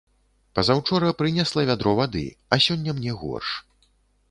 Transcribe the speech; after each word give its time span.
Пазаўчора 0.59 1.11
прынесла 1.19 1.67
вядро 1.71 1.93
вады, 2.01 2.25
а 2.57 2.61
сёння 2.67 2.99
мне 2.99 3.17
горш. 3.23 3.55